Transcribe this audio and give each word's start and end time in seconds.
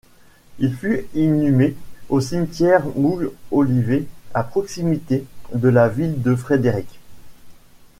Il 0.57 0.75
fut 0.75 1.05
inhumé 1.13 1.75
au 2.09 2.21
cimetière 2.21 2.83
Mount 2.95 3.31
Olivet 3.51 4.05
à 4.33 4.43
proximité 4.43 5.23
de 5.53 5.69
la 5.69 5.89
ville 5.89 6.23
de 6.23 6.33
Frederick. 6.33 6.99